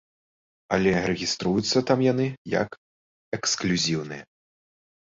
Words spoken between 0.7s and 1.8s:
Але рэгіструюцца